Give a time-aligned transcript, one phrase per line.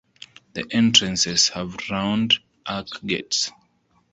[0.53, 3.51] The entrances have round arch gates.